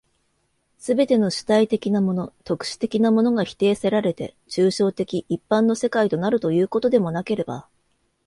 [0.79, 7.67] すべての主体的なもの、特殊的なものが否定せられて、抽象的一般の世界となるということでもなければ、